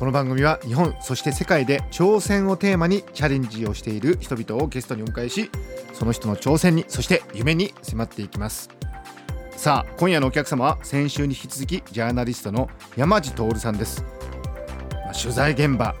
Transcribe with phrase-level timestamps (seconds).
[0.00, 5.50] この番組は日本そして世界で挑戦をテーマにチャレンジをしている人々をゲストにお迎えし
[5.92, 8.70] その人の挑戦にそして夢に迫っていきます。
[9.58, 14.02] さあ今夜のお客様は先週に引き続きジャーナリストの山地徹さんです、
[15.04, 15.94] まあ取材現場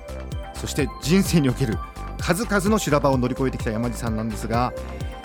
[0.54, 1.76] そして人生における
[2.18, 4.72] 数々の修羅場を乗り越えてきた山地さんなんですが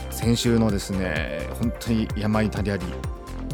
[0.10, 2.86] 先週のですね本当に山に谷あり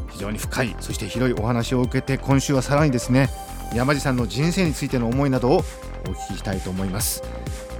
[0.09, 3.29] 非常に深いそして広いお話を受けて今週はさらにですね
[3.73, 5.61] 山地さんの人生についての思いなどをお
[6.09, 7.23] 聞きしたいと思います。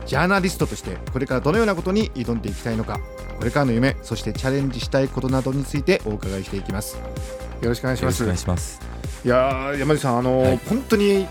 [0.05, 2.99] ジャーナリストとしてこれからどのようなことに挑んでいきたいのか
[3.37, 6.97] これからの夢そしてチャレンジしたいことなどについてお伺いしていきます。
[7.61, 8.23] よろしくお願いします。
[8.23, 8.81] よろしくお願いします。
[9.23, 10.57] いやー山地さんあの、はい。
[10.67, 11.27] 本当に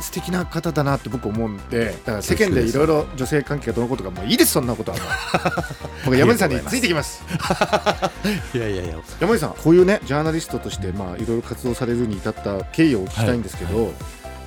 [0.00, 5.06] 素敵な方だなって僕思うんでだから世間でいろいろ女性関係がどのことかもういいですそんなことはもう。
[6.06, 7.22] 僕山地さんについてきます。
[8.54, 8.96] いやいやいや。
[9.20, 13.92] 山地さんこういうねジャーナリストとしてまあいろいろ活動されるに至った経緯をお聞きしたいんですけど、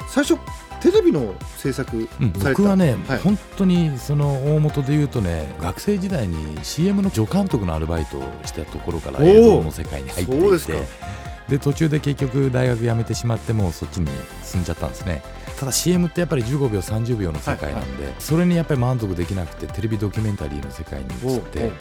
[0.09, 0.37] 最初
[0.81, 2.33] テレビの制作うん。
[2.33, 3.19] された、僕はね、はい。
[3.19, 11.13] 本当にその大元で言うとね学生時代に CM の助監督のアルバイトをしたところから映像の世界に入っていて。
[11.49, 14.07] で途中で結局大学辞めてしまってもうそっちに
[14.43, 15.21] 進んじゃったんですね
[15.63, 21.71] ただ CM ってやっぱり15秒30秒の世界なんで、それにやっぱり満足できなくてテレビドキュメンタリーの世界に移って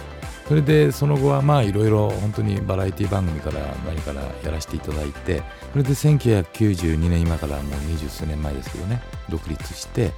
[0.46, 10.12] それでその後はまあいろいろ本当にバラエティ番組から何からやらせていただいてそれで1992年今からもう二十数年前ですけどね独立して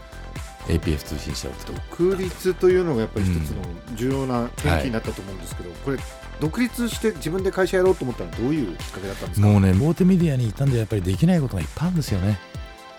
[0.67, 1.81] APF 通信社を作って。
[1.99, 3.63] 独立というのがやっぱり一つの
[3.95, 5.99] 重要な転機になったと思うんですけど、これ
[6.41, 9.47] 独立して自分で会社やろうと思ったのはどういうきっかけだったんですか？
[9.47, 12.39] もうね大手メディアにいたんでやっぱりできないことがいっぱいあるんですよね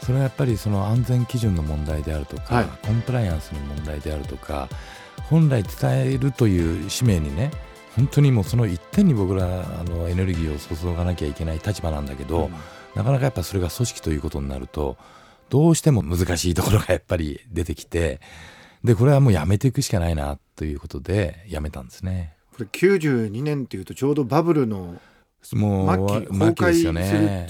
[0.02, 4.70] それはやっぱりその安全基準の問題であるとか、はいコンプライアンスの問題であるとか
[5.30, 7.52] 本来伝えるという使命にね
[7.96, 9.46] 本当にもうその一点に僕ら
[9.80, 12.50] あのエネルギーを注がなきゃいけない立場なんだけど、
[12.94, 14.98] なかなかやっぱそれが組織ということになると
[15.50, 18.20] どうしても難しいところがやっぱり出てきて
[18.84, 22.34] でこれはもうやめていくしかないなということでやめたんですね。
[22.54, 24.96] これ92年っていうとちょうどバブルの
[25.54, 26.92] もう末期です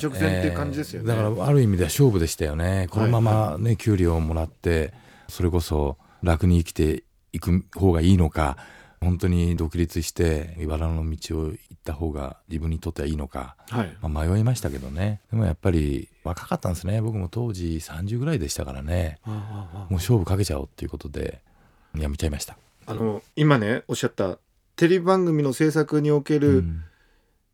[0.05, 1.13] 直前っていう感じですよね。
[1.13, 2.87] えーだからある意味では勝負でしたよね。
[2.89, 4.93] このままね、給料をもらって
[5.27, 8.57] それこそ楽に生きていく方がいいのか
[9.01, 13.97] 本当に独立して茨の道を行った方が自分にとってはいいのか、はい。
[14.01, 15.21] まあ、迷いましたけどね。
[15.29, 17.01] でもやっぱり若かったんですね。
[17.01, 19.19] 僕も当時30ぐらいでしたからね。
[19.25, 19.33] も
[19.91, 21.41] う勝負かけちゃおうっていうことで
[21.95, 22.57] やめちゃいました。
[22.87, 24.37] あの今ねおっしゃった
[24.75, 26.83] テレビ番組の制作における、うん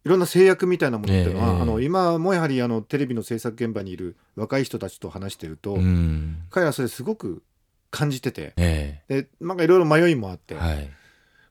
[0.04, 6.38] いろんな制約みたいなものっていうのは、ええあの今もやはりあのテレビの制作現場にいる若い人たちと話してると、うん。
[6.50, 7.44] 彼らはそれすごく
[7.92, 10.90] 感じててえでなんかいろいろ迷いもあって、えはい。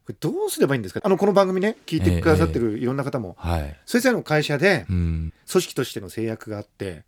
[0.05, 1.01] これどうすればいいんですか？
[1.05, 3.77] あのこの番組ね聞いてくださってるいろんな方も、はい。
[3.87, 7.05] それぞれの会社でうん組織としての制約があって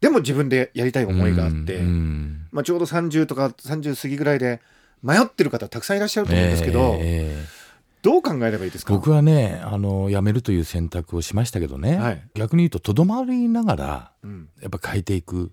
[0.00, 2.46] でも自分でやりたい思いがあって、うんうん。
[2.50, 4.60] まあ、ちょうど30とか30過ぎぐらいで
[5.02, 7.61] 迷ってる方たくさんいらっしゃると思うんですけど、ええええ
[8.02, 8.92] どう考えればいいですか？
[8.92, 12.22] 僕はねあの辞めるという選択をしましたけどね、はい。
[12.34, 15.52] 逆に言うととどまりながらうん、やっぱ変えていく。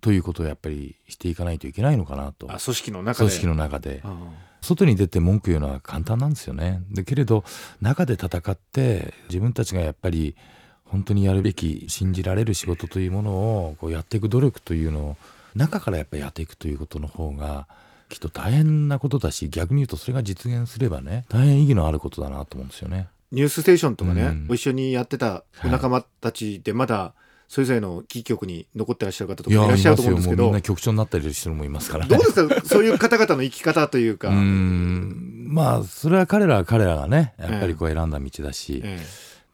[0.00, 2.46] ということをやっぱりしていかないといけないのかなと。
[2.52, 3.30] あ組織の中で。
[3.30, 4.00] 組織の中で。
[4.04, 4.16] あ
[4.60, 6.82] 外に出て文句言うのは簡単なんですよね。
[6.92, 7.42] でけれど
[7.80, 10.36] 中で戦って自分たちがやっぱり
[10.84, 15.16] 本当にやるべき信じられる仕事というものをこうやっていく努力というのを
[15.56, 17.66] 中からやっぱりやっていくということの方が
[18.08, 23.08] きっと大変なことだし逆に言うとそれが実現すればね大変意義のあることだなと思うんですよね。
[23.30, 24.46] ニュースステーションとかね、うん。
[24.46, 27.12] ご一緒にやってたお仲間たちでまだ
[27.48, 32.06] それぞれのキー局に残ってらっしゃる方とかいらっしゃると思うんですけどみんな局長になったりする人もいますから。
[32.06, 32.10] ね。
[32.10, 38.98] どうですかそういう方々の生き方というか、 うまあそれは彼らは彼らがねやっぱりこう選んだ道だし、え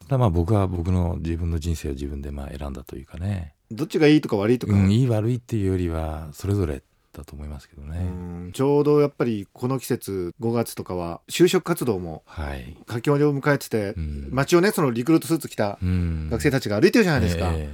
[0.07, 6.83] ただまあ僕は僕の自分の人生を自分でまあ選んだというかね、えどっちがいいとか悪いとか、うん、いい悪いっていうよりはそれぞれ
[7.17, 7.97] だと思いますけどね。
[7.99, 8.01] う
[8.47, 8.51] ん。
[8.53, 12.77] ちょうどやっぱりこの季節5月とかは就職活動もはい。
[12.85, 14.29] 佳境を迎えてて、うん。
[14.31, 16.29] 街をねそのリクルートスーツ着たうん。
[16.29, 17.73] 学生たちが歩いてるじゃないですか、え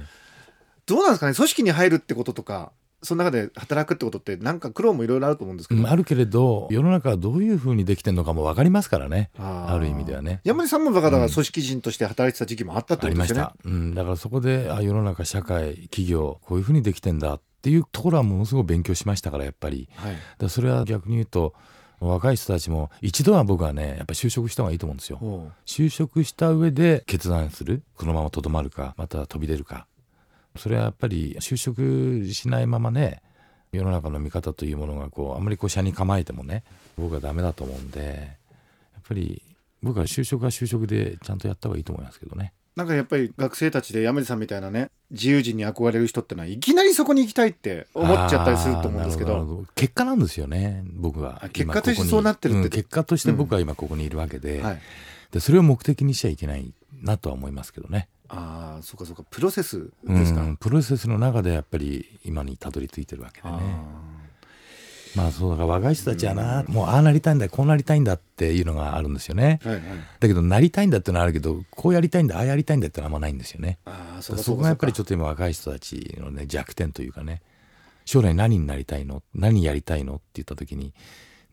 [0.86, 1.34] どうなんですかね？
[1.34, 2.72] 組織に入るってこととか
[3.02, 9.30] その中で働くってことってなんか苦労もいろいろあると思うんですけど、あるけれど世の中はどういうふうにできてるのかも分かりますからね。
[9.38, 10.40] ある意味ではね。
[10.44, 11.30] 山根さんもだからうん。
[11.30, 13.42] 組織人として働いてた時期もあったってあことですよね。
[13.42, 19.88] りました、うん、だからそこであ世の中社会企業こういうふうにできてんだっっていうところはものすごく勉強しましたからやっぱり。
[19.94, 20.16] はい。
[20.38, 21.54] だそれは逆に言うと
[22.00, 25.52] 若い人たちも一度は僕はねやっぱり就職した方がいいと思うんですよ。
[25.64, 29.86] 就職した上で決断するこのままとどまるかまた飛び出るか。
[30.56, 33.22] それはやっぱり就職しないままね
[33.70, 36.64] 世の中の見方というものがこうあんまりこう車に構えてもね
[36.98, 38.38] 僕はダメだと思うんで
[38.92, 39.40] やっぱり
[39.84, 49.64] 僕は就職は就職でちゃんとやった方がいいと思いますけどねなんかやっぱり学生たちで山地さんみたいなね自由人に憧れる人ってのはいきなりそこに行きたいって思っちゃったりすると思うんですけど。
[49.74, 51.40] 結果なんですよね僕は。
[51.44, 52.68] あ結果としてそうなってるって。
[52.68, 54.80] ん結果として僕は今ここにいるわけで,、はい。
[55.32, 56.72] でそれを目的にしちゃいけない
[57.02, 58.08] なとは思いますけどね。
[58.28, 59.24] ああそうかそうか。
[59.30, 63.56] プロセスうですか、ん、プロセスの中でやっぱり今にたどり着いてるわけでね
[65.14, 69.60] まあそうだから若い人たちはな、もうああなりたいんだこうなりたいんだっていうのがあるんですよね。
[69.62, 69.82] はいはい。
[70.20, 73.78] だけどなりたいんだっていうのはあるけどこうやりたいんだああやりたいんだってのはあんまないんですよね。
[74.20, 77.42] そこがやっぱりちょっっと今若い人たちのね弱点というかね
[78.04, 79.22] 将来何になりたいの？
[79.34, 80.14] 何やりたいの？
[80.14, 80.94] って言った時に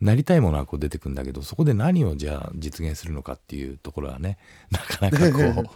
[0.01, 4.37] なりたいものはこう出てくるんだけどそこで何をじゃあ実現するのかっていうところはね
[4.71, 5.69] なかなかこ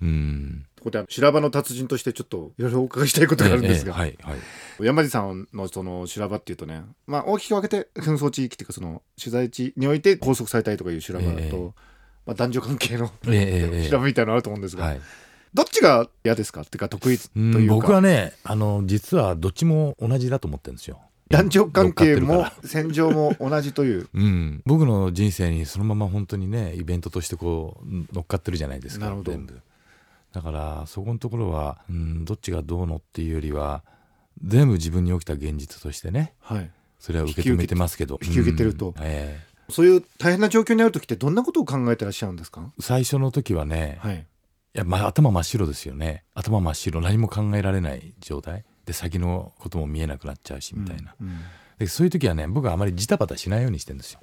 [0.00, 0.64] う うん。
[0.78, 4.86] ここで修羅場の達人としてちょっといろいろお伺いしたいことがあるんですが、ええはいはい。
[4.86, 11.60] 山地さんのその修羅場っていうとね、まあ、大きく分けて紛争地域っていうかその取材地において拘束されたりとかいう修羅場と、ええ
[12.26, 15.00] まあ、男女関係の 修羅場みたいなのあると思うんですが、はい。
[15.52, 16.60] どっちが嫌ですか？
[16.60, 24.08] っていうか得意とういうんか僕はねあの実はどっちも同じだと思ってるんですよ男女関係も戦場も同じという。
[24.14, 29.32] うん、僕の人生にそのまま本当にねイベントとしてこう乗っかってるじゃないですかなるほど。
[29.32, 29.60] 全部。
[30.32, 33.82] だからそこのところは、うん、どっちがどうのっていうよりは
[34.44, 36.70] 全部自分に起きた現実としてねはい。
[36.98, 38.18] それは受け止めてますけど。
[38.22, 38.88] 引き受けてると。
[38.88, 38.94] うん。
[39.00, 39.40] え
[39.70, 42.72] そういう大変な状況にある時ってどんなことを考えてらっしゃるんですか？
[42.78, 44.26] え最初の時はね、い、はい
[44.72, 46.24] やまあ頭真っ白ですよね。
[46.34, 47.00] 頭真っ白。
[47.00, 51.38] 何も考えられない状態で先のことも見えなくなっちゃうしみたいな、うんうん。
[51.78, 54.20] でそういう時はね僕はあまりジタバタしないようにしてるんですよ。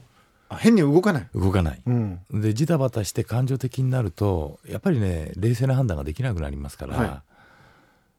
[0.50, 1.82] あ変に動かない、動かない。
[1.86, 7.22] うん、でジタバタして感情的になるとやっぱりね冷静な判断ができなくなりますから、はい。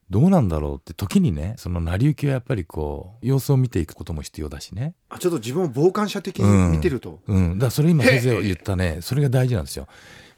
[0.09, 4.95] どうなんだろうって時にねその成り行きはやっぱりこう様子を見ていくことも必要だしね。
[5.09, 7.55] あちょっと自分を傍観者的に見てると、うん。
[7.55, 9.89] だからそれ今先生が言ったねそれが大事なんですよ。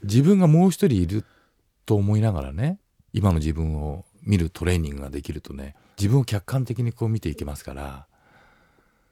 [0.01, 1.23] 自分がもう一人いる
[1.85, 2.79] と思いながらね
[3.13, 8.05] 今の自分を見るトレーニングができるとね自分を客観的にこう見ていけますから。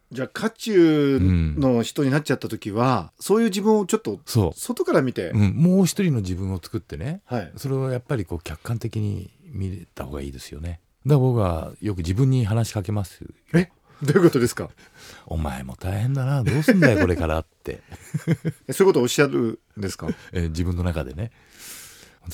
[0.10, 7.22] じゃあ渦中の人になっちゃった時は、そういう自分をちょっとそ外から見て、う、うん、もう一人の自分を作ってね。
[7.26, 7.52] はい。
[7.58, 10.80] それをやっぱりこう客観的に見た方がいいですよね。
[11.06, 13.28] だから僕はよく自分に話しかけますよ。
[13.54, 13.70] え？
[14.02, 14.70] どういうことですか？
[15.28, 17.82] お前も大変だなどうすんだよこれからって、
[18.68, 20.08] えそういうことをおっしゃるんですか？
[20.32, 21.32] えー自分の中でね。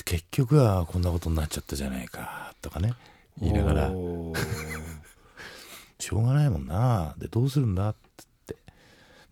[0.04, 2.94] 結局はこんなことになっちゃったじゃないかとかね
[3.40, 3.92] 言いながら。
[5.98, 7.14] しょうがないもんな。
[7.18, 7.90] でどうするんだ？
[7.90, 7.94] っ
[8.46, 8.56] て。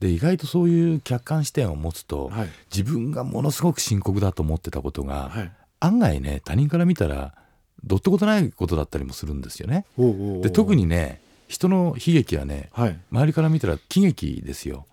[0.01, 2.49] で意外とそういう客観視点を持つと、はい。
[2.75, 5.53] 自分がものすごく深刻だと思ってたことが、はい。
[5.81, 7.35] 案外ね他人から見たら
[7.85, 9.85] どってことないことだったりもするんですよね。
[9.99, 12.99] おうおうおうで特にね人の悲劇はねはい。
[13.11, 14.87] 周りから見たら喜劇ですよ。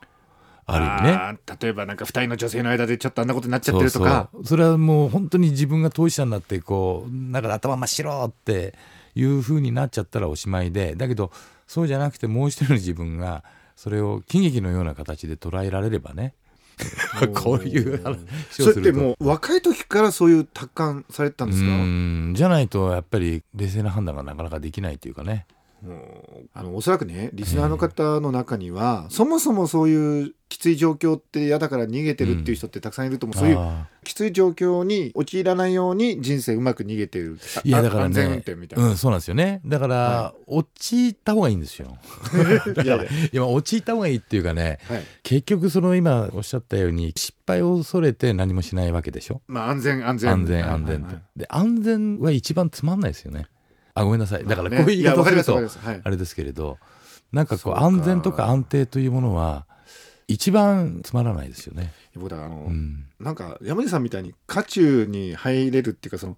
[0.65, 1.39] ある意味ね。
[1.59, 4.29] 例えばなんか二人の女性の間でちょっとあんなことになっちゃってるとか。
[4.43, 8.75] それはもう本当に自分が当事者になってこうなんか頭真っ白って
[9.15, 11.31] いう風になっちゃったらおしまいでだけど
[11.67, 13.43] そうじゃなくてもう一人の自分が
[13.75, 16.33] それを喜劇のような形で捉えられればね。
[17.35, 18.19] こういう話
[18.51, 21.67] それってをするともう若い時からそういう達観されてたんですか？
[21.67, 22.33] うん。
[22.37, 25.45] じゃないとやっぱり冷静な判断がなかなかできないというかね
[26.53, 37.37] あのおそらくねリスナーの方の中には、そもそもそういうきつい状況って嫌だから逃げてるっていう人ってたくさんいると思う、そういうあきつい状況に陥らないように人生うまく逃げてる。
[37.37, 39.61] ーいやだから安全運ね転みたいな、うんそうなんですよね。
[39.65, 41.97] だから、は陥った方がいいんですよ。
[42.83, 43.05] いやいや。
[43.31, 45.03] 今陥った方がいいっていうかねはい。
[45.23, 49.41] 結局その今おっしゃったように失敗を恐れて何もしないわけでしょ？
[49.47, 50.31] まあ安全安全。
[50.31, 51.23] 安全安全はいはい。
[51.39, 53.45] で安全は一番つまんないですよね
[53.99, 54.45] あごめんなさい。
[54.45, 55.57] だからねこういう言い方をすると
[56.03, 56.77] あれですけれど
[57.31, 59.65] なんかこそう安全とか安定というものは
[60.27, 66.37] 一番つまらないですよね、僕だあの、うん、なんか山根さんみたいに渦中に入れるっていうかその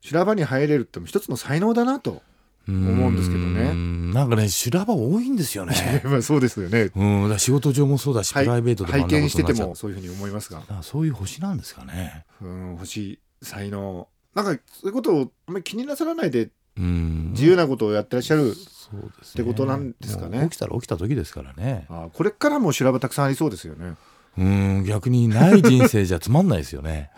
[0.00, 2.22] 修羅場に入れるって一つの才能だなと
[2.68, 3.70] 思うんですけどね。
[3.70, 4.10] うん。
[4.12, 6.02] なんかね修羅場多いんですよね。
[6.04, 6.90] まあそうですよね。
[6.94, 7.38] うん。
[7.38, 12.24] 仕事上もそうだしプライベートでも拝見しててもそういうふうに思いますが、そういう星なんですかね。
[12.40, 14.08] うん、欲しい才能。
[14.34, 20.38] なんかそういうことをあんまり気になさらないでうん自由なことをやってらっしゃる、ってことなんですかね。
[20.40, 21.86] もう起きたら起きた時ですからね。
[21.88, 23.94] あこれからも修羅場たくさんありそうですよね。
[24.38, 27.10] うん逆にない人生じゃつまんないですよね。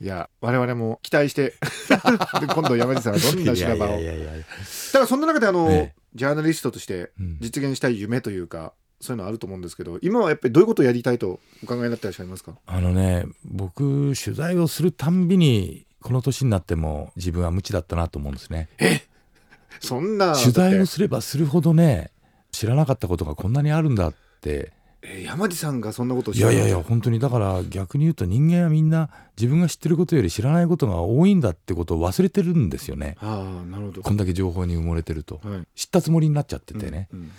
[0.00, 1.54] いや我々も期待して
[2.40, 3.88] で今度山地さんがどんな修羅場を。
[3.88, 4.44] いやいやいやいや。
[4.92, 5.94] ただそんな中であの、ええ。
[6.14, 7.36] ジャーナリストとしてうん。
[7.40, 12.54] 実現したい夢というか、そういうのあると思うんですけど今はやっぱりどういうことをやりたいとお考えになってらっしゃいますか？
[12.66, 18.68] あのね僕取材をするたんびにこの年になっても自分は無知だったなと思うんですね。
[19.80, 22.10] そんな取材をすればするほどね
[22.52, 24.72] 知らなかったことがこんなにあるんだって。
[25.02, 33.16] えー山地さんがそんなことをいやいやいや本当にだから逆に言うと人間はみんな自分が知ってることより知らないことが多いんだってことを忘れてるんですよね。
[33.18, 34.02] ああなるほど。
[34.02, 35.40] こんだけ情報に埋もれてると。
[35.42, 35.62] はい。
[35.74, 37.28] 知ったつもりになっちゃっててね、うんうん。
[37.28, 37.32] だ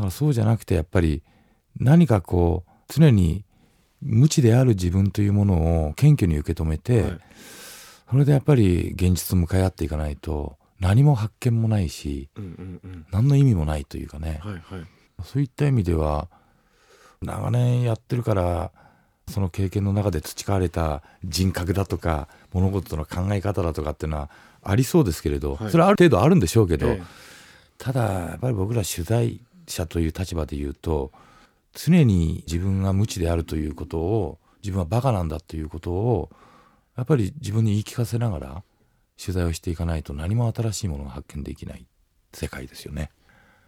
[0.02, 1.22] らそうじゃなくてやっぱり
[1.80, 3.42] 何かこう常に
[4.02, 7.20] 無知である自分というものを謙虚に受け止めて、はい
[8.10, 13.06] それでやっぱり現実と向かい合っていかないと何も発見もないしうんうんうん。
[13.10, 14.62] 何の意味もないというかね、はいはい。
[15.24, 16.28] そういった意味では
[17.20, 18.70] 長年やってるから
[19.28, 24.30] その経験の中で培われた人格だとか物事の考え方だとかっていうのは
[24.62, 25.70] ありそうですけれど、はい。
[25.70, 27.02] それはある程度あるんでしょうけど、え
[27.78, 31.12] ただやっぱり僕ら取材者という立場で言うと
[31.74, 36.30] 常に自分が無知であるということを自分はバカなんだということを
[36.98, 38.62] やっぱり自分に言い聞かせながら
[39.18, 41.86] 取材をしていかないと何も新しいものが発見できない。
[42.34, 43.10] 世界ですよね。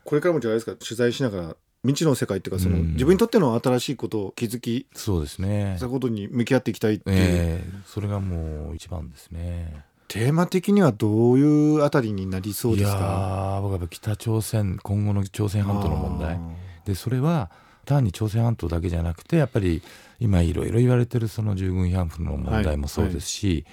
[0.05, 0.77] これからもじゃないですか。
[0.77, 2.93] 取材しながら未知の世界っていうかその、うん。
[2.93, 5.77] 自分にとっての新しいことを気づきそうですね。
[5.79, 9.85] そういうことに向き合っていきたいっていう、ええそれがもう一番ですね。
[10.09, 13.59] テーマ的にはどういうあたりになりそうですか？
[13.61, 16.35] ー僕はやっぱ北朝鮮今後の朝鮮半島の問題。
[16.35, 16.41] あ
[16.85, 17.51] でそれは
[17.85, 19.83] 単に朝鮮半島だけじゃなくてやっぱり
[20.21, 23.65] 今いろいろ言われてるその従軍慰安婦の問題もそうですし、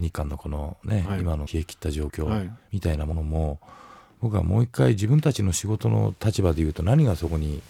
[0.00, 1.20] 日韓のこのね、はい。
[1.20, 3.58] 今の冷え切った状況みたいなものも
[4.20, 7.62] 僕はもう一回自分たちの仕事の立場で言うと何がそこに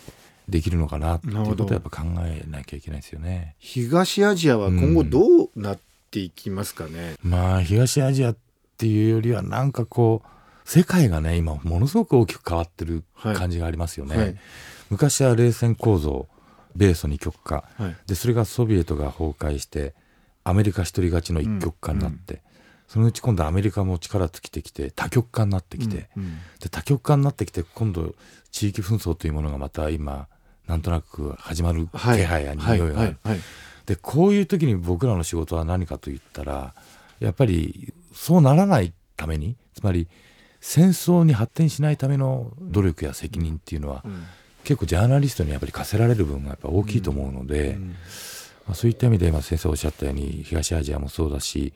[0.48, 3.54] できるのかなっていうことをやっぱ考えなきゃいけないですよね。
[3.58, 5.78] 東アジアは今後どうなっ
[6.10, 8.36] ていきますかね、まあ東アジアっ
[8.78, 10.28] ていうよりはなんかこう
[10.68, 14.16] 世界がね今ものすごく大きく変わってる感じがありますよね。
[14.16, 14.36] はい
[14.90, 16.28] 昔は冷戦構造
[16.74, 17.96] 米ソ二極化はい。
[18.06, 19.94] でそれがソビエトが崩壊して
[20.44, 22.40] アメリカ一人勝ちの一極化になって、
[22.86, 26.38] そのうち今度アメリカも力尽きてきて多極化になってきて、うんうん。
[26.60, 28.14] で多極化になってきて今度
[28.52, 30.28] 地域紛争というものがまた今
[30.68, 32.24] なんとなく始まる気はい。
[32.24, 32.78] 配や匂はい。
[32.78, 32.80] い。
[32.92, 33.40] がある、
[33.86, 36.74] でこういう時に僕らの仕事は何かと言ったら
[37.18, 40.06] やっぱりそうならないためにつまり
[40.60, 44.24] 戦争に発展しないための努力や責任っていうのは、うん
[44.66, 47.88] 結構ジャーナリストにやっぱり課せられる部分がやっぱ大きいと思うので、うん。
[48.66, 51.72] まあ、そういった意味で今先生おっしゃったように東アジアもそうだし、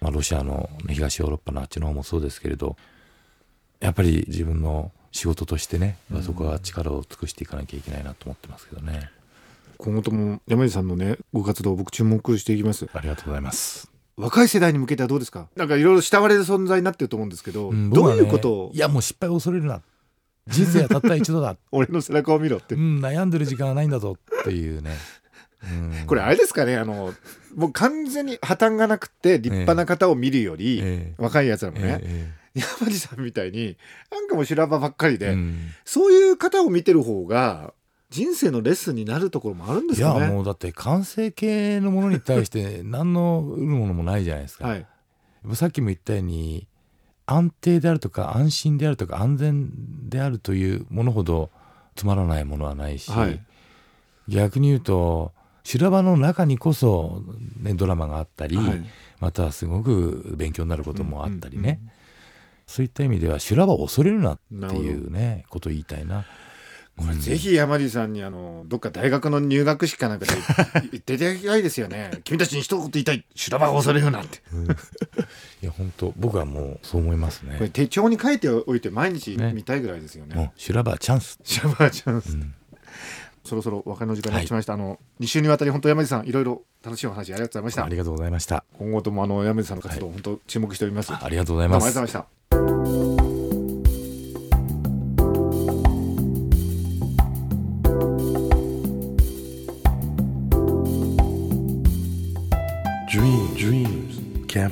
[0.00, 2.76] まあ、ロシアの、ね、東ヨーロッパのあっちの方もそうですけれど
[3.78, 9.10] やっぱり自分の仕事としてね、まあそこは力を尽くしていかなきゃいけないなと思ってますけどね。
[9.78, 12.88] 今後とも山地さんのねご活動僕注目していきます。
[12.92, 13.88] ありがとうございます。
[14.16, 15.46] 若い世代に向けてはどうですか？
[15.54, 18.70] なんかいろいろ慕われる存在になってると思うんですけど、うんどういうことを？
[18.74, 19.82] いやもう失敗を恐れるな
[20.46, 24.96] 人生はたった一度だ、 俺の背中を見ろって、うん、悩んでる時間はないんだぞっていうね、
[25.62, 27.14] うん、これあれですかねあの
[27.54, 31.14] もう完全に破綻がなくて立派な方を見るより、ええ。
[31.18, 33.76] 若いやつらもね、え山地さんみたいに
[34.10, 35.70] なんかもう修羅場ばっかりえで、うん。
[35.84, 37.72] そういう方を見てる方が
[38.10, 40.32] 人生のレッスンになるところもあるんでいやすかね。
[40.32, 44.86] もうだって完成形のものに対して何の得るものもないじゃないですか、はい、
[45.54, 46.66] さっきも言ったように
[47.26, 51.50] 安定であるとか安心であるとか安全であるというものほど
[51.94, 53.40] つまらないものはないし、はい。
[54.28, 57.22] 逆に言うと修羅場の中にこそ、
[57.60, 58.84] ね、ドラマがあったり、はい。
[59.20, 61.94] またすごく勉強になることもあったりね、うんうん
[62.66, 66.24] そういった意味では修羅場を恐れるなっていうねことを言いたいな。
[66.96, 70.32] これぜひ山地さんにあのどっか大学の入学式かなんかで
[70.92, 72.10] 言っていただきたいですよね。
[72.22, 74.38] 君たちに一言言いたい修羅場を恐れるなって。
[75.62, 77.68] いや本当僕はもうそう思いますこれね。
[77.70, 80.36] 手帳に書いておいて毎日ね見たいぐらいですよね。
[80.36, 81.38] もう修羅場はチャンス。
[81.42, 82.54] シャバーチャンス、うん
[83.44, 88.64] そろそろお別れの時間になってしました、あの2週にわたり本当山地さんいろいろ楽しいお話ありがとうございましたありがとうございました。
[88.78, 92.28] 今後ともあの山地さんの活動、本当注目しておりますありがとうございますもありがとうございま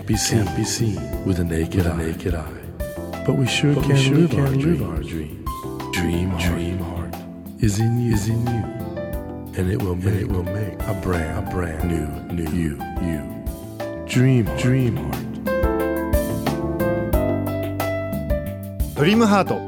[0.03, 1.97] can't be seen, can't be seen with a naked, eye.
[1.97, 2.53] naked eye.
[3.25, 4.83] But we sure But can, we sure live, can our live dreams.
[4.83, 5.49] our dreams.
[5.93, 7.15] Dream, dream heart
[7.61, 8.65] is in you, is in you,
[9.57, 13.23] and it will make, it will make a brand, a brand new, new you, you.
[14.09, 15.19] Dream, dream heart.
[18.97, 19.61] ドリームハート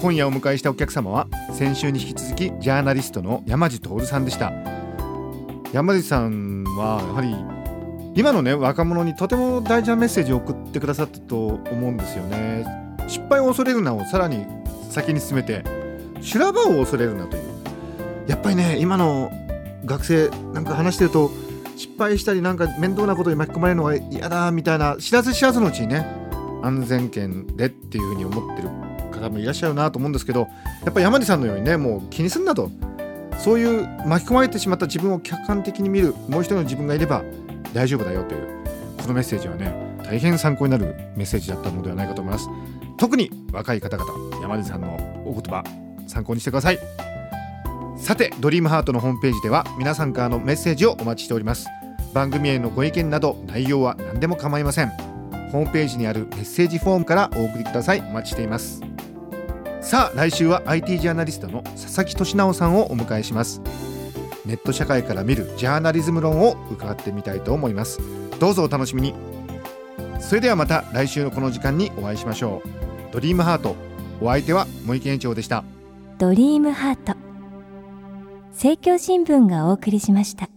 [0.00, 4.50] 今夜お迎えしたお客様は先週に引き続きジャーナリストの山地徹さんでした
[5.72, 7.57] 山地さんはやはり
[8.18, 12.66] 今のね若者にとても大事なメッセージを送ってくださったと思うんですよね。
[13.06, 14.44] 失敗を恐れるなをさらに
[14.90, 15.62] 先に進めて
[16.20, 17.44] 修羅場を恐れるなという。
[18.26, 19.30] やっぱりね今の
[19.84, 21.30] 学生なんか話してると
[21.76, 26.04] 失敗したりなんか面倒なことに巻き込まれるのが嫌だみたいな知らず知らずのうちにね
[26.64, 28.68] 安全圏でっていうふうに思ってる
[29.12, 32.68] 方もいらっしゃるなと思うんですけどやっぱり山地さんのようにねもう気にすんなと。
[33.38, 37.22] そういう巻き込まれてしまった自分を客観的に見るもう一人の自分がいれば
[37.72, 38.64] 大丈夫だよという
[39.00, 42.48] このメッセージはね大変参考になるメッセージだったのではないかと思います。
[42.96, 45.62] 特に若い方々山地さんのお言葉
[46.06, 46.78] 参考にしてください。
[47.96, 51.66] さてドリームハートのホームページでは皆さんからのメッセージをお待ちしております。
[52.14, 54.88] 番組へのご意見など内容は何でも構いません。
[55.52, 58.00] ホームページにあるメッセージフォームからお送りください。
[58.00, 58.80] お待ちしています。
[59.80, 63.62] さあ来週は IT ジャーナリストの佐々木俊直さんをお迎えします。
[64.48, 68.00] ネット社会から見るジャーナリズム論を伺ってみたいと思います。
[68.40, 69.14] どうぞお楽しみに。
[70.20, 73.12] それではまた来週のこの時間にお会いしましょう。
[73.12, 73.76] ドリームハート
[74.22, 75.64] お相手は森健一郎でした。
[76.16, 77.14] ドリームハート。
[78.52, 80.48] 政教新聞がお送りしました。